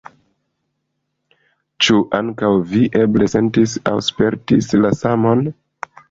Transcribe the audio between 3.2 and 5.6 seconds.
sentis aŭ spertis la samon?